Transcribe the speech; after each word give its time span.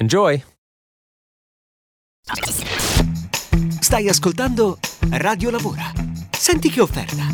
Enjoy! 0.00 0.40
Stai 3.80 4.08
ascoltando 4.08 4.78
Radio 5.10 5.50
Lavora. 5.50 5.90
Senti 6.30 6.70
che 6.70 6.80
offerta. 6.80 7.24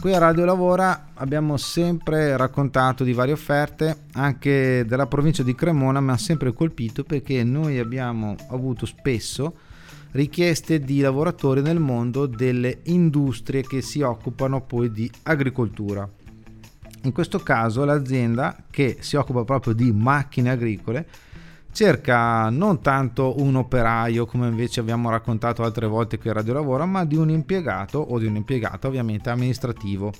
Qui 0.00 0.14
a 0.14 0.18
Radio 0.18 0.44
Lavora 0.44 1.08
abbiamo 1.14 1.56
sempre 1.56 2.36
raccontato 2.36 3.02
di 3.02 3.12
varie 3.12 3.32
offerte, 3.32 4.04
anche 4.12 4.84
della 4.86 5.08
provincia 5.08 5.42
di 5.42 5.56
Cremona 5.56 6.00
mi 6.00 6.12
ha 6.12 6.16
sempre 6.16 6.52
colpito 6.52 7.02
perché 7.02 7.42
noi 7.42 7.80
abbiamo 7.80 8.36
avuto 8.50 8.86
spesso 8.86 9.56
richieste 10.12 10.78
di 10.78 11.00
lavoratori 11.00 11.60
nel 11.60 11.80
mondo 11.80 12.26
delle 12.26 12.82
industrie 12.84 13.62
che 13.62 13.82
si 13.82 14.00
occupano 14.02 14.60
poi 14.60 14.92
di 14.92 15.10
agricoltura. 15.24 16.08
In 17.02 17.12
questo 17.12 17.38
caso 17.38 17.84
l'azienda 17.84 18.56
che 18.70 18.98
si 19.00 19.16
occupa 19.16 19.44
proprio 19.44 19.72
di 19.72 19.92
macchine 19.92 20.50
agricole 20.50 21.06
cerca 21.70 22.50
non 22.50 22.80
tanto 22.80 23.40
un 23.40 23.54
operaio 23.54 24.26
come 24.26 24.48
invece 24.48 24.80
abbiamo 24.80 25.10
raccontato 25.10 25.62
altre 25.62 25.86
volte 25.86 26.18
qui 26.18 26.30
a 26.30 26.32
Radio 26.32 26.54
Lavoro, 26.54 26.86
ma 26.86 27.04
di 27.04 27.16
un 27.16 27.30
impiegato 27.30 27.98
o 27.98 28.18
di 28.18 28.26
un'impiegata 28.26 28.88
ovviamente 28.88 29.30
amministrativo. 29.30 30.12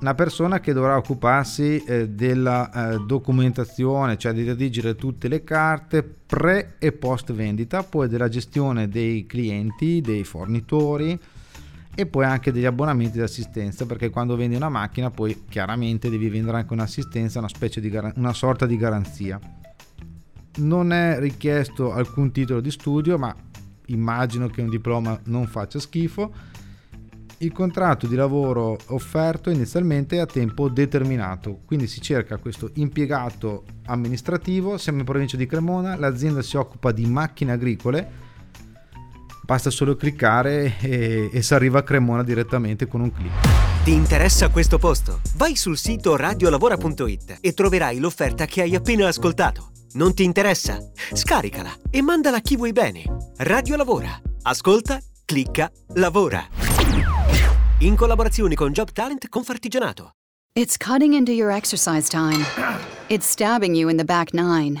Una 0.00 0.14
persona 0.14 0.60
che 0.60 0.74
dovrà 0.74 0.98
occuparsi 0.98 1.82
eh, 1.82 2.10
della 2.10 2.70
eh, 2.70 2.98
documentazione, 3.06 4.18
cioè 4.18 4.34
di 4.34 4.44
redigere 4.44 4.96
tutte 4.96 5.28
le 5.28 5.44
carte 5.44 6.02
pre 6.02 6.74
e 6.78 6.92
post 6.92 7.32
vendita, 7.32 7.82
poi 7.82 8.08
della 8.08 8.28
gestione 8.28 8.88
dei 8.88 9.24
clienti, 9.24 10.02
dei 10.02 10.24
fornitori, 10.24 11.18
e 11.94 12.06
poi 12.06 12.24
anche 12.24 12.50
degli 12.50 12.64
abbonamenti 12.64 13.18
di 13.18 13.22
assistenza 13.22 13.86
perché 13.86 14.10
quando 14.10 14.34
vendi 14.36 14.56
una 14.56 14.68
macchina 14.68 15.10
poi 15.10 15.44
chiaramente 15.48 16.10
devi 16.10 16.28
vendere 16.28 16.58
anche 16.58 16.72
un'assistenza 16.72 17.38
una 17.38 17.48
specie 17.48 17.80
di 17.80 17.88
gar- 17.88 18.16
una 18.16 18.32
sorta 18.32 18.66
di 18.66 18.76
garanzia. 18.76 19.38
Non 20.56 20.92
è 20.92 21.18
richiesto 21.18 21.92
alcun 21.92 22.32
titolo 22.32 22.60
di 22.60 22.70
studio 22.70 23.16
ma 23.18 23.34
immagino 23.86 24.48
che 24.48 24.62
un 24.62 24.70
diploma 24.70 25.18
non 25.24 25.46
faccia 25.46 25.78
schifo. 25.78 26.32
Il 27.38 27.52
contratto 27.52 28.06
di 28.06 28.14
lavoro 28.14 28.78
offerto 28.86 29.50
inizialmente 29.50 30.16
è 30.16 30.20
a 30.20 30.26
tempo 30.26 30.68
determinato 30.68 31.60
quindi 31.64 31.86
si 31.86 32.00
cerca 32.00 32.38
questo 32.38 32.70
impiegato 32.74 33.64
amministrativo 33.86 34.78
siamo 34.78 35.00
in 35.00 35.04
provincia 35.04 35.36
di 35.36 35.46
Cremona 35.46 35.96
l'azienda 35.96 36.42
si 36.42 36.56
occupa 36.56 36.92
di 36.92 37.04
macchine 37.06 37.52
agricole 37.52 38.23
basta 39.44 39.70
solo 39.70 39.96
cliccare 39.96 40.78
e, 40.80 41.30
e 41.32 41.42
si 41.42 41.54
arriva 41.54 41.80
a 41.80 41.82
Cremona 41.82 42.22
direttamente 42.22 42.86
con 42.86 43.02
un 43.02 43.12
clic. 43.12 43.32
Ti 43.84 43.92
interessa 43.92 44.48
questo 44.48 44.78
posto? 44.78 45.20
Vai 45.36 45.56
sul 45.56 45.76
sito 45.76 46.16
radiolavora.it 46.16 47.38
e 47.40 47.52
troverai 47.52 47.98
l'offerta 47.98 48.46
che 48.46 48.62
hai 48.62 48.74
appena 48.74 49.06
ascoltato. 49.06 49.70
Non 49.92 50.14
ti 50.14 50.24
interessa? 50.24 50.78
Scaricala 51.12 51.70
e 51.90 52.00
mandala 52.00 52.38
a 52.38 52.40
chi 52.40 52.56
vuoi 52.56 52.72
bene. 52.72 53.04
Radio 53.38 53.76
Lavora. 53.76 54.18
Ascolta, 54.42 54.98
clicca, 55.24 55.70
lavora. 55.94 56.46
In 57.78 57.94
collaborazione 57.96 58.54
con 58.54 58.72
Job 58.72 58.90
Talent 58.92 59.28
Confartigianato. 59.28 60.12
It's 60.56 60.76
cutting 60.76 61.14
into 61.14 61.32
your 61.32 61.50
exercise 61.50 62.08
time. 62.08 62.44
It's 63.08 63.28
stabbing 63.28 63.74
you 63.74 63.88
in 63.88 63.96
the 63.96 64.04
back 64.04 64.32
nine. 64.32 64.80